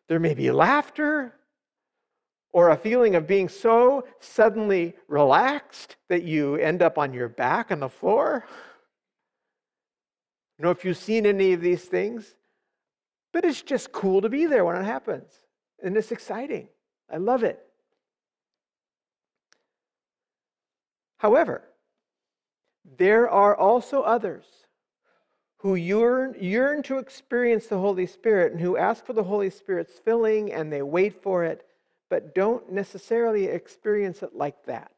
there 0.07 0.19
may 0.19 0.35
be 0.35 0.51
laughter, 0.51 1.33
or 2.53 2.69
a 2.69 2.77
feeling 2.77 3.15
of 3.15 3.25
being 3.25 3.49
so 3.49 4.05
suddenly 4.19 4.93
relaxed 5.07 5.95
that 6.07 6.21
you 6.21 6.57
end 6.57 6.83
up 6.83 6.99
on 6.99 7.13
your 7.15 7.29
back 7.29 7.71
on 7.71 7.79
the 7.79 7.89
floor. 7.89 8.45
You 10.59 10.65
know 10.65 10.69
if 10.69 10.85
you've 10.85 10.97
seen 10.97 11.25
any 11.25 11.53
of 11.53 11.61
these 11.61 11.85
things, 11.85 12.35
but 13.33 13.45
it's 13.45 13.63
just 13.63 13.91
cool 13.91 14.21
to 14.21 14.29
be 14.29 14.45
there 14.45 14.65
when 14.65 14.75
it 14.75 14.85
happens. 14.85 15.31
And 15.83 15.97
it's 15.97 16.11
exciting. 16.11 16.67
I 17.11 17.17
love 17.17 17.43
it. 17.43 17.59
However, 21.17 21.63
there 22.97 23.29
are 23.29 23.55
also 23.55 24.01
others 24.01 24.45
who 25.57 25.75
yearn, 25.75 26.35
yearn 26.39 26.81
to 26.83 26.97
experience 26.97 27.67
the 27.67 27.77
Holy 27.77 28.05
Spirit 28.05 28.53
and 28.53 28.61
who 28.61 28.77
ask 28.77 29.05
for 29.05 29.13
the 29.13 29.23
Holy 29.23 29.49
Spirit's 29.49 29.99
filling 29.99 30.53
and 30.53 30.71
they 30.71 30.81
wait 30.81 31.21
for 31.21 31.43
it, 31.43 31.65
but 32.09 32.33
don't 32.33 32.71
necessarily 32.71 33.45
experience 33.45 34.23
it 34.23 34.33
like 34.33 34.65
that. 34.65 34.91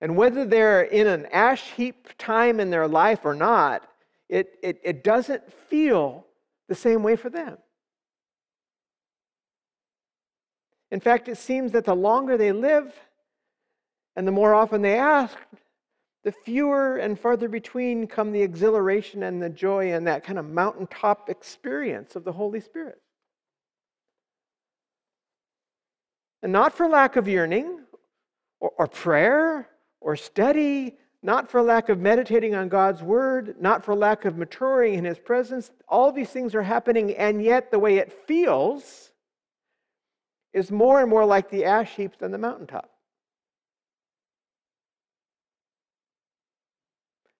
And 0.00 0.16
whether 0.16 0.44
they're 0.44 0.82
in 0.82 1.06
an 1.06 1.26
ash 1.32 1.70
heap 1.72 2.08
time 2.18 2.60
in 2.60 2.70
their 2.70 2.86
life 2.86 3.24
or 3.24 3.34
not, 3.34 3.88
it, 4.28 4.58
it, 4.62 4.78
it 4.84 5.02
doesn't 5.02 5.50
feel 5.52 6.26
the 6.68 6.74
same 6.74 7.02
way 7.02 7.16
for 7.16 7.30
them. 7.30 7.56
In 10.90 11.00
fact, 11.00 11.28
it 11.28 11.38
seems 11.38 11.72
that 11.72 11.84
the 11.84 11.96
longer 11.96 12.36
they 12.36 12.52
live 12.52 12.92
and 14.16 14.26
the 14.26 14.32
more 14.32 14.54
often 14.54 14.82
they 14.82 14.98
ask, 14.98 15.36
the 16.24 16.32
fewer 16.32 16.96
and 16.96 17.20
farther 17.20 17.48
between 17.48 18.08
come 18.08 18.32
the 18.32 18.42
exhilaration 18.42 19.22
and 19.22 19.40
the 19.40 19.48
joy 19.48 19.92
and 19.92 20.06
that 20.08 20.24
kind 20.24 20.38
of 20.38 20.46
mountaintop 20.50 21.28
experience 21.28 22.16
of 22.16 22.24
the 22.24 22.32
Holy 22.32 22.60
Spirit. 22.60 23.00
And 26.42 26.52
not 26.52 26.72
for 26.72 26.88
lack 26.88 27.14
of 27.16 27.28
yearning 27.28 27.80
or, 28.58 28.72
or 28.76 28.88
prayer 28.88 29.68
or 30.00 30.16
study, 30.16 30.96
not 31.22 31.50
for 31.50 31.62
lack 31.62 31.88
of 31.88 32.00
meditating 32.00 32.54
on 32.54 32.68
God's 32.68 33.02
word, 33.02 33.56
not 33.60 33.84
for 33.84 33.94
lack 33.94 34.24
of 34.24 34.36
maturing 34.36 34.94
in 34.94 35.04
his 35.04 35.18
presence. 35.18 35.70
All 35.88 36.10
these 36.10 36.30
things 36.30 36.54
are 36.54 36.62
happening, 36.62 37.14
and 37.14 37.42
yet 37.42 37.70
the 37.70 37.78
way 37.78 37.98
it 37.98 38.12
feels 38.26 39.12
is 40.52 40.70
more 40.70 41.00
and 41.00 41.10
more 41.10 41.24
like 41.24 41.50
the 41.50 41.64
ash 41.64 41.94
heap 41.94 42.18
than 42.18 42.32
the 42.32 42.38
mountaintop. 42.38 42.95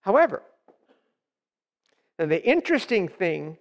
However, 0.07 0.41
the 2.17 2.43
interesting 2.49 3.09
thing 3.09 3.59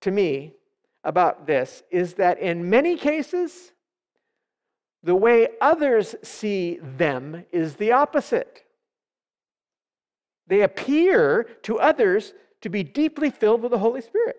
to 0.00 0.12
me 0.12 0.54
about 1.02 1.48
this 1.48 1.82
is 1.90 2.14
that 2.14 2.38
in 2.38 2.70
many 2.70 2.96
cases, 2.96 3.72
the 5.02 5.16
way 5.16 5.48
others 5.60 6.14
see 6.22 6.78
them 6.80 7.44
is 7.50 7.74
the 7.74 7.90
opposite. 7.90 8.62
They 10.46 10.62
appear 10.62 11.48
to 11.62 11.80
others 11.80 12.32
to 12.60 12.68
be 12.68 12.84
deeply 12.84 13.30
filled 13.30 13.62
with 13.62 13.72
the 13.72 13.78
Holy 13.78 14.02
Spirit. 14.02 14.36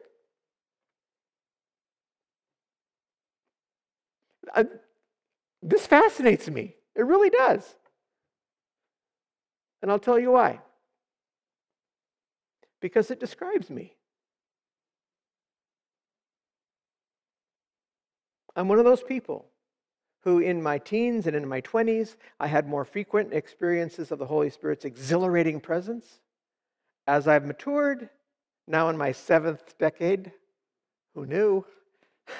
Uh, 4.55 4.63
this 5.61 5.85
fascinates 5.85 6.49
me. 6.49 6.75
It 6.95 7.05
really 7.05 7.29
does. 7.29 7.75
And 9.81 9.91
I'll 9.91 9.99
tell 9.99 10.17
you 10.17 10.31
why. 10.31 10.61
Because 12.81 13.11
it 13.11 13.19
describes 13.19 13.69
me. 13.69 13.95
I'm 18.55 18.67
one 18.67 18.79
of 18.79 18.85
those 18.85 19.03
people 19.03 19.45
who, 20.23 20.39
in 20.39 20.61
my 20.61 20.77
teens 20.77 21.27
and 21.27 21.35
in 21.35 21.47
my 21.47 21.61
20s, 21.61 22.17
I 22.39 22.47
had 22.47 22.67
more 22.67 22.83
frequent 22.83 23.33
experiences 23.33 24.11
of 24.11 24.19
the 24.19 24.25
Holy 24.25 24.49
Spirit's 24.49 24.83
exhilarating 24.83 25.59
presence. 25.59 26.19
As 27.05 27.27
I've 27.27 27.45
matured, 27.45 28.09
now 28.67 28.89
in 28.89 28.97
my 28.97 29.11
seventh 29.11 29.77
decade, 29.77 30.31
who 31.13 31.25
knew? 31.25 31.65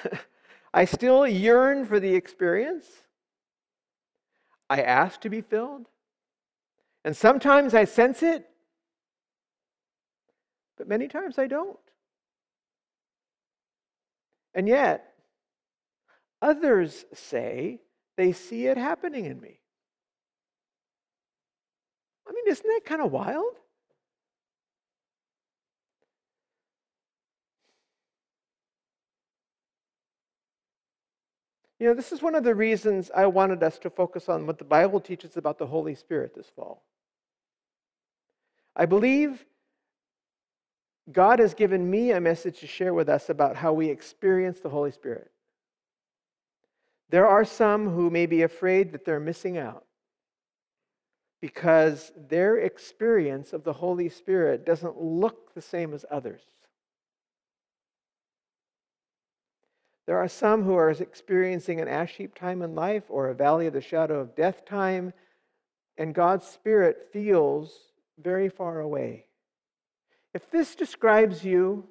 I 0.74 0.84
still 0.84 1.26
yearn 1.26 1.86
for 1.86 1.98
the 1.98 2.14
experience. 2.14 2.86
I 4.68 4.82
ask 4.82 5.20
to 5.22 5.30
be 5.30 5.40
filled. 5.40 5.86
And 7.04 7.16
sometimes 7.16 7.74
I 7.74 7.84
sense 7.84 8.22
it, 8.22 8.48
but 10.78 10.88
many 10.88 11.08
times 11.08 11.38
I 11.38 11.46
don't. 11.46 11.78
And 14.54 14.66
yet, 14.66 15.08
Others 16.40 17.04
say 17.14 17.80
they 18.16 18.32
see 18.32 18.66
it 18.66 18.76
happening 18.76 19.24
in 19.24 19.40
me. 19.40 19.60
I 22.28 22.32
mean, 22.32 22.44
isn't 22.46 22.66
that 22.66 22.84
kind 22.84 23.02
of 23.02 23.10
wild? 23.10 23.54
You 31.80 31.86
know, 31.86 31.94
this 31.94 32.10
is 32.10 32.20
one 32.20 32.34
of 32.34 32.42
the 32.42 32.54
reasons 32.54 33.10
I 33.14 33.26
wanted 33.26 33.62
us 33.62 33.78
to 33.80 33.90
focus 33.90 34.28
on 34.28 34.46
what 34.46 34.58
the 34.58 34.64
Bible 34.64 35.00
teaches 35.00 35.36
about 35.36 35.58
the 35.58 35.66
Holy 35.66 35.94
Spirit 35.94 36.34
this 36.34 36.50
fall. 36.54 36.82
I 38.74 38.84
believe 38.84 39.44
God 41.10 41.38
has 41.38 41.54
given 41.54 41.90
me 41.90 42.10
a 42.10 42.20
message 42.20 42.60
to 42.60 42.66
share 42.66 42.92
with 42.92 43.08
us 43.08 43.30
about 43.30 43.56
how 43.56 43.72
we 43.72 43.88
experience 43.88 44.60
the 44.60 44.68
Holy 44.68 44.90
Spirit. 44.90 45.30
There 47.10 47.26
are 47.26 47.44
some 47.44 47.88
who 47.88 48.10
may 48.10 48.26
be 48.26 48.42
afraid 48.42 48.92
that 48.92 49.04
they're 49.04 49.20
missing 49.20 49.56
out 49.56 49.84
because 51.40 52.12
their 52.28 52.58
experience 52.58 53.52
of 53.52 53.64
the 53.64 53.72
Holy 53.72 54.08
Spirit 54.08 54.66
doesn't 54.66 55.00
look 55.00 55.54
the 55.54 55.62
same 55.62 55.94
as 55.94 56.04
others. 56.10 56.42
There 60.06 60.18
are 60.18 60.28
some 60.28 60.62
who 60.62 60.74
are 60.74 60.90
experiencing 60.90 61.80
an 61.80 61.88
ash 61.88 62.16
heap 62.16 62.34
time 62.34 62.62
in 62.62 62.74
life 62.74 63.04
or 63.08 63.28
a 63.28 63.34
valley 63.34 63.66
of 63.66 63.74
the 63.74 63.80
shadow 63.80 64.20
of 64.20 64.34
death 64.34 64.64
time, 64.64 65.12
and 65.96 66.14
God's 66.14 66.46
Spirit 66.46 67.08
feels 67.12 67.72
very 68.18 68.48
far 68.48 68.80
away. 68.80 69.27
If 70.38 70.52
this 70.52 70.76
describes 70.76 71.44
you, 71.44 71.88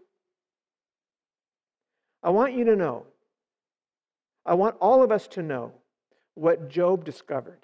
I 2.24 2.30
want 2.30 2.54
you 2.54 2.64
to 2.64 2.78
know 2.78 3.06
I 4.46 4.54
want 4.54 4.78
all 4.80 5.04
of 5.04 5.12
us 5.12 5.28
to 5.36 5.44
know 5.44 5.74
what 6.34 6.70
Job 6.70 7.04
discovered. 7.04 7.60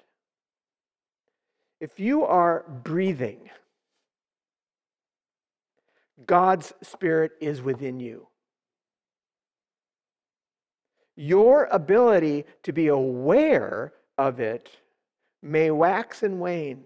If 1.80 1.98
you 1.98 2.24
are 2.24 2.66
breathing, 2.82 3.48
God's 6.26 6.74
Spirit 6.82 7.32
is 7.40 7.62
within 7.62 7.98
you. 7.98 8.26
Your 11.16 11.64
ability 11.72 12.44
to 12.62 12.72
be 12.74 12.88
aware 12.88 13.94
of 14.18 14.38
it 14.38 14.68
may 15.40 15.70
wax 15.70 16.22
and 16.22 16.38
wane, 16.38 16.84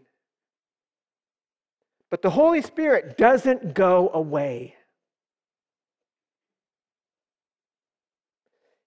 but 2.10 2.22
the 2.22 2.30
Holy 2.30 2.62
Spirit 2.62 3.16
doesn't 3.18 3.74
go 3.74 4.10
away. 4.14 4.74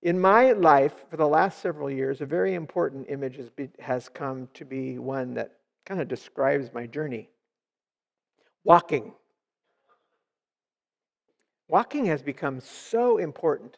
In 0.01 0.19
my 0.19 0.53
life, 0.53 1.05
for 1.12 1.17
the 1.17 1.27
last 1.27 1.62
several 1.62 1.89
years, 1.89 2.21
a 2.21 2.25
very 2.25 2.55
important 2.55 3.05
image 3.07 3.39
has, 3.79 4.10
come 4.10 4.49
to 4.55 4.65
be 4.65 4.97
one 4.97 5.36
that 5.36 5.57
kind 5.86 6.01
of 6.01 6.07
describes 6.07 6.73
my 6.73 6.88
journey 6.88 7.29
walking. 8.63 9.13
Walking 11.67 12.05
has 12.05 12.23
become 12.23 12.60
so 12.60 13.17
important 13.17 13.77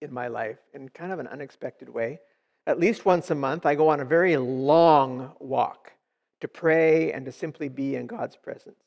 in 0.00 0.12
my 0.12 0.26
life 0.26 0.58
in 0.74 0.88
kind 0.88 1.12
of 1.12 1.20
an 1.20 1.28
unexpected 1.28 1.88
way. 1.88 2.18
At 2.66 2.80
least 2.80 3.04
once 3.04 3.30
a 3.30 3.34
month, 3.34 3.64
I 3.64 3.76
go 3.76 3.88
on 3.88 4.00
a 4.00 4.04
very 4.04 4.36
long 4.36 5.32
walk 5.38 5.92
to 6.40 6.48
pray 6.48 7.12
and 7.12 7.24
to 7.26 7.32
simply 7.32 7.68
be 7.68 7.96
in 7.96 8.06
God's 8.06 8.36
presence. 8.36 8.78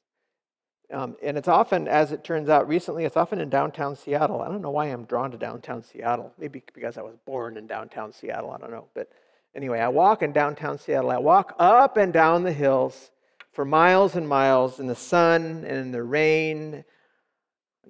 Um, 0.92 1.16
and 1.24 1.38
it's 1.38 1.48
often, 1.48 1.88
as 1.88 2.12
it 2.12 2.24
turns 2.24 2.50
out 2.50 2.68
recently, 2.68 3.06
it's 3.06 3.16
often 3.16 3.40
in 3.40 3.50
downtown 3.50 3.96
Seattle. 3.96 4.42
I 4.42 4.50
don't 4.50 4.62
know 4.62 4.72
why 4.72 4.88
I'm 4.88 5.06
drawn 5.06 5.32
to 5.32 5.38
downtown 5.38 5.82
Seattle. 5.84 6.34
Maybe 6.38 6.64
because 6.74 6.98
I 6.98 7.02
was 7.02 7.16
born 7.26 7.56
in 7.56 7.66
downtown 7.66 8.12
Seattle. 8.12 8.52
I 8.52 8.58
don't 8.58 8.72
know. 8.72 8.88
But 8.94 9.10
anyway, 9.56 9.80
I 9.80 9.88
walk 9.88 10.22
in 10.22 10.34
downtown 10.34 10.78
Seattle. 10.78 11.10
I 11.10 11.18
walk 11.18 11.56
up 11.60 11.96
and 11.96 12.12
down 12.12 12.44
the 12.44 12.52
hills 12.52 13.12
for 13.54 13.64
miles 13.64 14.16
and 14.16 14.28
miles 14.28 14.80
in 14.80 14.88
the 14.88 14.96
sun 14.96 15.64
and 15.66 15.78
in 15.78 15.92
the 15.92 16.04
rain, 16.04 16.84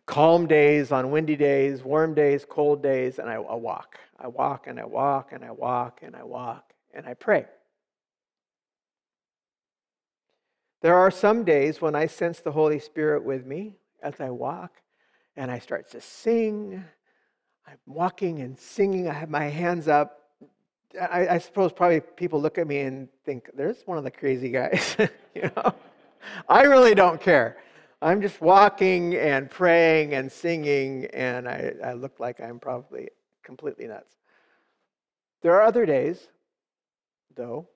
calm 0.06 0.46
days, 0.46 0.92
on 0.92 1.10
windy 1.10 1.36
days, 1.36 1.84
warm 1.84 2.14
days, 2.14 2.46
cold 2.48 2.84
days, 2.84 3.18
and 3.18 3.30
I, 3.30 3.36
I 3.36 3.56
walk. 3.56 3.98
I 4.20 4.28
walk 4.28 4.68
and 4.68 4.80
I 4.80 4.86
walk 4.86 5.32
and 5.32 5.44
I 5.44 5.52
walk 5.52 6.02
and 6.04 6.16
I 6.16 6.24
walk 6.24 6.74
and 6.94 7.08
I 7.08 7.16
pray. 7.16 7.46
There 10.82 10.96
are 10.96 11.12
some 11.12 11.44
days 11.44 11.80
when 11.80 11.96
I 11.96 12.08
sense 12.08 12.40
the 12.40 12.52
Holy 12.52 12.80
Spirit 12.80 13.24
with 13.24 13.46
me 13.46 13.76
as 14.02 14.20
I 14.20 14.32
walk 14.32 14.72
and 15.36 15.52
I 15.52 15.60
start 15.60 15.92
to 15.92 16.02
sing. 16.02 16.84
I'm 17.68 17.78
walking 17.86 18.42
and 18.42 18.58
singing. 18.58 19.08
I 19.08 19.14
have 19.14 19.30
my 19.30 19.46
hands 19.46 19.88
up. 19.88 20.24
I, 21.00 21.28
I 21.28 21.38
suppose 21.38 21.72
probably 21.72 22.02
people 22.02 22.42
look 22.42 22.58
at 22.58 22.68
me 22.68 22.80
and 22.80 23.08
think, 23.26 23.50
there's 23.56 23.84
one 23.86 24.00
of 24.00 24.04
the 24.04 24.12
crazy 24.12 24.50
guys. 24.50 24.98
you 25.36 25.52
know? 25.56 25.74
I 26.50 26.64
really 26.64 26.96
don't 26.96 27.22
care. 27.22 27.58
I'm 28.02 28.20
just 28.20 28.42
walking 28.42 29.16
and 29.16 29.50
praying 29.50 30.16
and 30.16 30.32
singing, 30.32 31.06
and 31.14 31.48
I, 31.48 31.74
I 31.86 31.94
look 31.94 32.20
like 32.20 32.42
I'm 32.42 32.60
probably 32.60 33.10
completely 33.44 33.88
nuts. 33.88 34.16
There 35.44 35.54
are 35.54 35.62
other 35.62 35.86
days, 35.86 36.28
though, 37.36 37.70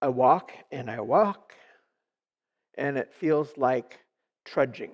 I 0.00 0.08
walk 0.08 0.52
and 0.70 0.90
I 0.90 1.00
walk 1.00 1.52
and 2.76 2.96
it 2.96 3.12
feels 3.12 3.56
like 3.56 3.98
trudging. 4.44 4.92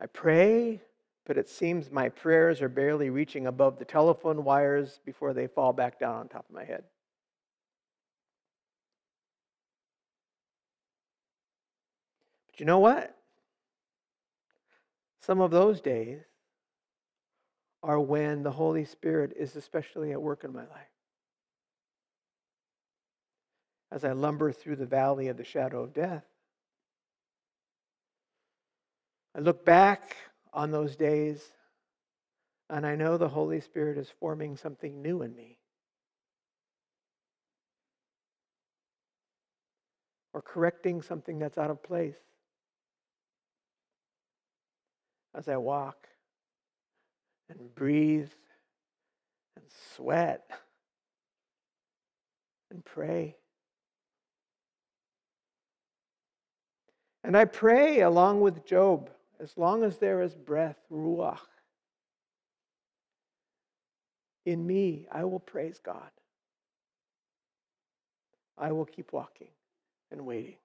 I 0.00 0.06
pray, 0.06 0.82
but 1.24 1.38
it 1.38 1.48
seems 1.48 1.90
my 1.90 2.08
prayers 2.08 2.60
are 2.60 2.68
barely 2.68 3.10
reaching 3.10 3.46
above 3.46 3.78
the 3.78 3.84
telephone 3.84 4.44
wires 4.44 5.00
before 5.04 5.32
they 5.32 5.46
fall 5.46 5.72
back 5.72 5.98
down 5.98 6.16
on 6.16 6.28
top 6.28 6.44
of 6.48 6.54
my 6.54 6.64
head. 6.64 6.84
But 12.46 12.60
you 12.60 12.66
know 12.66 12.80
what? 12.80 13.16
Some 15.20 15.40
of 15.40 15.50
those 15.50 15.80
days 15.80 16.20
are 17.82 18.00
when 18.00 18.42
the 18.42 18.50
Holy 18.50 18.84
Spirit 18.84 19.32
is 19.36 19.56
especially 19.56 20.12
at 20.12 20.20
work 20.20 20.44
in 20.44 20.52
my 20.52 20.66
life. 20.66 20.93
As 23.94 24.04
I 24.04 24.10
lumber 24.10 24.50
through 24.50 24.74
the 24.74 24.86
valley 24.86 25.28
of 25.28 25.36
the 25.36 25.44
shadow 25.44 25.84
of 25.84 25.94
death. 25.94 26.24
I 29.36 29.38
look 29.38 29.64
back 29.64 30.16
on 30.52 30.72
those 30.72 30.96
days 30.96 31.40
and 32.68 32.84
I 32.84 32.96
know 32.96 33.16
the 33.16 33.28
Holy 33.28 33.60
Spirit 33.60 33.96
is 33.96 34.12
forming 34.18 34.56
something 34.56 35.00
new 35.00 35.22
in 35.22 35.36
me. 35.36 35.58
Or 40.32 40.42
correcting 40.42 41.00
something 41.00 41.38
that's 41.38 41.56
out 41.56 41.70
of 41.70 41.80
place 41.80 42.18
as 45.36 45.48
I 45.48 45.56
walk 45.56 46.08
and 47.48 47.72
breathe 47.76 48.30
and 49.54 49.64
sweat 49.94 50.50
and 52.72 52.84
pray. 52.84 53.36
And 57.24 57.36
I 57.36 57.46
pray 57.46 58.02
along 58.02 58.42
with 58.42 58.66
Job, 58.66 59.08
as 59.40 59.56
long 59.56 59.82
as 59.82 59.96
there 59.96 60.20
is 60.20 60.34
breath, 60.34 60.76
ruach, 60.92 61.38
in 64.44 64.66
me, 64.66 65.06
I 65.10 65.24
will 65.24 65.40
praise 65.40 65.80
God. 65.82 66.10
I 68.58 68.72
will 68.72 68.84
keep 68.84 69.12
walking 69.12 69.48
and 70.12 70.26
waiting. 70.26 70.56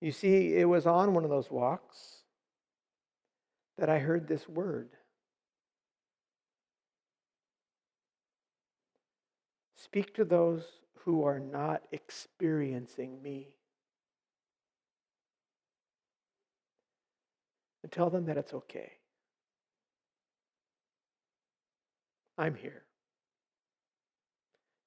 You 0.00 0.10
see, 0.10 0.56
it 0.56 0.66
was 0.66 0.86
on 0.86 1.12
one 1.12 1.24
of 1.24 1.30
those 1.30 1.50
walks 1.50 2.22
that 3.76 3.90
I 3.90 3.98
heard 3.98 4.26
this 4.26 4.48
word. 4.48 4.88
Speak 9.76 10.14
to 10.14 10.24
those 10.24 10.64
who 11.00 11.24
are 11.24 11.38
not 11.38 11.82
experiencing 11.92 13.22
me. 13.22 13.48
And 17.86 17.92
tell 17.92 18.10
them 18.10 18.26
that 18.26 18.36
it's 18.36 18.52
okay. 18.52 18.90
I'm 22.36 22.56
here. 22.56 22.82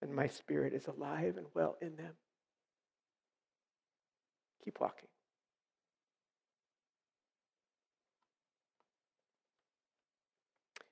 And 0.01 0.13
my 0.13 0.27
spirit 0.27 0.73
is 0.73 0.85
alive 0.87 1.37
and 1.37 1.45
well 1.53 1.77
in 1.81 1.95
them. 1.95 2.11
Keep 4.65 4.81
walking. 4.81 5.07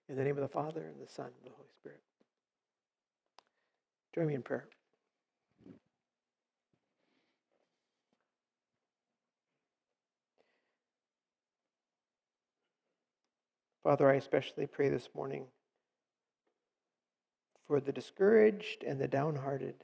In 0.08 0.16
the 0.16 0.24
name 0.24 0.38
of 0.38 0.44
the 0.44 0.48
Father, 0.48 0.86
and 0.88 1.06
the 1.06 1.12
Son, 1.12 1.26
and 1.26 1.52
the 1.52 1.56
Holy 1.58 1.68
Spirit. 1.78 2.00
Join 4.16 4.28
me 4.28 4.36
in 4.36 4.44
prayer. 4.44 4.70
Father, 13.88 14.12
I 14.12 14.16
especially 14.16 14.68
pray 14.68 14.90
this 14.90 15.08
morning 15.16 15.46
for 17.68 17.80
the 17.80 17.94
discouraged 17.94 18.84
and 18.86 19.00
the 19.00 19.08
downhearted, 19.08 19.76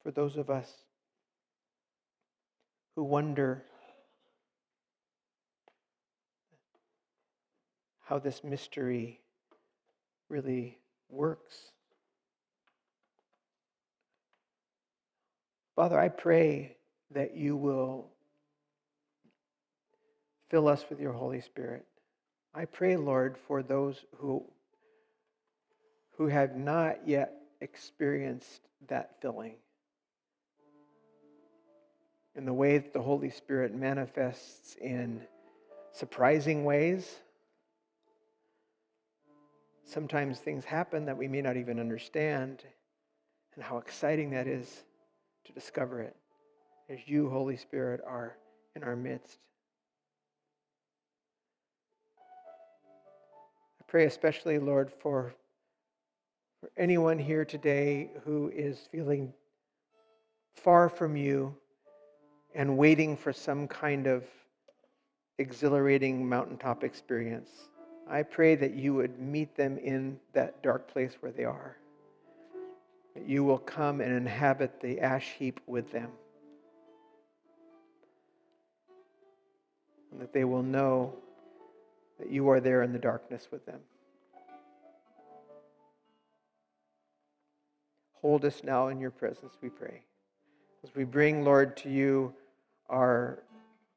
for 0.00 0.12
those 0.12 0.36
of 0.36 0.48
us 0.48 0.72
who 2.94 3.02
wonder 3.02 3.64
how 8.04 8.20
this 8.20 8.44
mystery 8.44 9.18
really 10.28 10.78
works. 11.08 11.72
Father, 15.74 15.98
I 15.98 16.10
pray 16.10 16.76
that 17.10 17.36
you 17.36 17.56
will 17.56 18.12
Fill 20.52 20.68
us 20.68 20.84
with 20.90 21.00
your 21.00 21.14
Holy 21.14 21.40
Spirit. 21.40 21.86
I 22.54 22.66
pray, 22.66 22.98
Lord, 22.98 23.38
for 23.48 23.62
those 23.62 24.04
who, 24.18 24.44
who 26.18 26.26
have 26.26 26.56
not 26.56 27.08
yet 27.08 27.32
experienced 27.62 28.60
that 28.88 29.18
filling. 29.22 29.54
In 32.36 32.44
the 32.44 32.52
way 32.52 32.76
that 32.76 32.92
the 32.92 33.00
Holy 33.00 33.30
Spirit 33.30 33.74
manifests 33.74 34.76
in 34.78 35.22
surprising 35.92 36.66
ways. 36.66 37.10
Sometimes 39.86 40.38
things 40.38 40.66
happen 40.66 41.06
that 41.06 41.16
we 41.16 41.28
may 41.28 41.40
not 41.40 41.56
even 41.56 41.80
understand, 41.80 42.62
and 43.54 43.64
how 43.64 43.78
exciting 43.78 44.32
that 44.32 44.46
is 44.46 44.84
to 45.46 45.52
discover 45.52 46.02
it 46.02 46.14
as 46.90 46.98
you, 47.06 47.30
Holy 47.30 47.56
Spirit, 47.56 48.02
are 48.06 48.36
in 48.76 48.84
our 48.84 48.96
midst. 48.96 49.38
Pray 53.92 54.06
especially, 54.06 54.58
Lord, 54.58 54.90
for, 54.90 55.34
for 56.62 56.70
anyone 56.78 57.18
here 57.18 57.44
today 57.44 58.08
who 58.24 58.50
is 58.54 58.88
feeling 58.90 59.34
far 60.54 60.88
from 60.88 61.14
you 61.14 61.54
and 62.54 62.78
waiting 62.78 63.18
for 63.18 63.34
some 63.34 63.68
kind 63.68 64.06
of 64.06 64.24
exhilarating 65.36 66.26
mountaintop 66.26 66.84
experience. 66.84 67.50
I 68.08 68.22
pray 68.22 68.54
that 68.54 68.72
you 68.72 68.94
would 68.94 69.20
meet 69.20 69.54
them 69.56 69.76
in 69.76 70.18
that 70.32 70.62
dark 70.62 70.90
place 70.90 71.18
where 71.20 71.32
they 71.32 71.44
are. 71.44 71.76
That 73.12 73.28
you 73.28 73.44
will 73.44 73.58
come 73.58 74.00
and 74.00 74.10
inhabit 74.10 74.80
the 74.80 75.00
ash 75.00 75.34
heap 75.38 75.60
with 75.66 75.92
them. 75.92 76.08
And 80.10 80.18
that 80.22 80.32
they 80.32 80.44
will 80.44 80.62
know 80.62 81.12
that 82.22 82.30
you 82.30 82.48
are 82.48 82.60
there 82.60 82.84
in 82.84 82.92
the 82.92 82.98
darkness 82.98 83.48
with 83.50 83.66
them. 83.66 83.80
Hold 88.20 88.44
us 88.44 88.62
now 88.62 88.88
in 88.88 89.00
your 89.00 89.10
presence, 89.10 89.54
we 89.60 89.68
pray. 89.68 90.04
As 90.84 90.94
we 90.94 91.02
bring, 91.02 91.44
Lord, 91.44 91.76
to 91.78 91.90
you 91.90 92.32
our, 92.88 93.42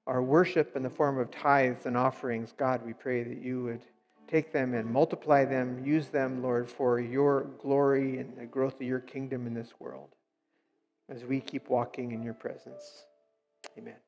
our 0.07 0.23
worship 0.23 0.75
in 0.75 0.81
the 0.81 0.89
form 0.89 1.19
of 1.19 1.29
tithes 1.29 1.85
and 1.85 1.95
offerings, 1.95 2.51
God, 2.57 2.83
we 2.83 2.93
pray 2.93 3.21
that 3.21 3.37
you 3.37 3.63
would 3.63 3.85
take 4.27 4.51
them 4.51 4.73
and 4.73 4.89
multiply 4.89 5.45
them, 5.45 5.85
use 5.85 6.07
them, 6.07 6.41
Lord, 6.41 6.67
for 6.67 6.99
your 6.99 7.43
glory 7.61 8.17
and 8.17 8.35
the 8.35 8.47
growth 8.47 8.75
of 8.75 8.87
your 8.87 9.01
kingdom 9.01 9.45
in 9.45 9.53
this 9.53 9.73
world 9.79 10.15
as 11.09 11.23
we 11.23 11.39
keep 11.39 11.69
walking 11.69 12.11
in 12.11 12.23
your 12.23 12.33
presence. 12.33 13.05
Amen. 13.77 14.04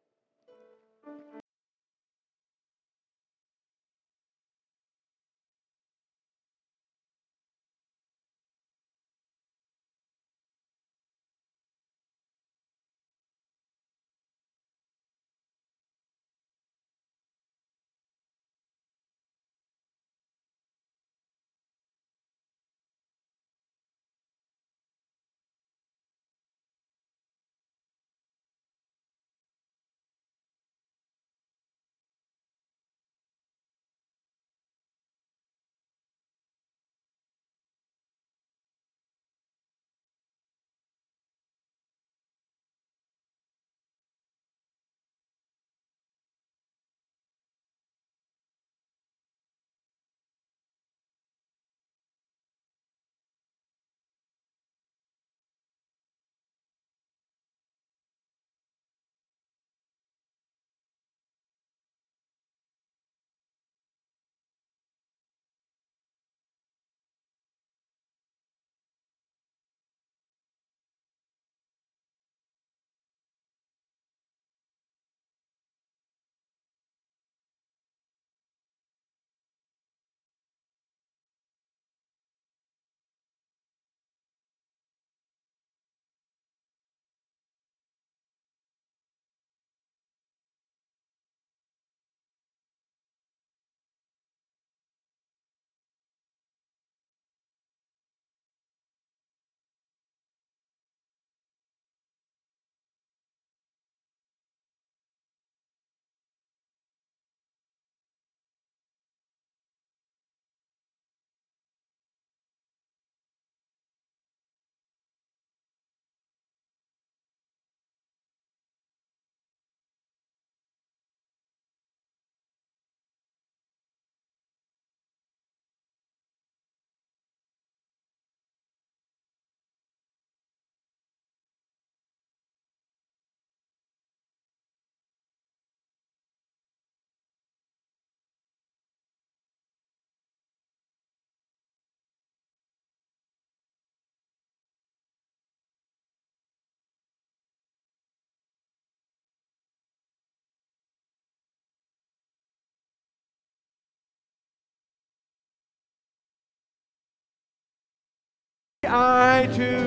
I 158.84 159.50
too 159.56 159.87